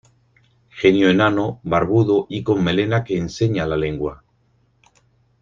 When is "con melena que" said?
2.41-3.19